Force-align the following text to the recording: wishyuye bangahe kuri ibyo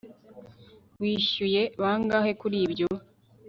wishyuye 1.01 1.61
bangahe 1.81 2.31
kuri 2.41 2.57
ibyo 2.65 2.87